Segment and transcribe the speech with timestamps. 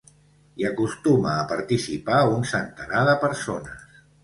[0.61, 4.05] Hi acostuma a participar un centenar de persones.